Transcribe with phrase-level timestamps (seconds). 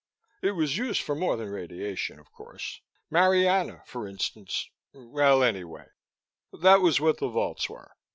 [0.41, 2.81] It was used for more than radiation, of course.
[3.11, 5.89] Marianna, for instance Well, anyway,
[6.51, 7.91] that was what the vaults were.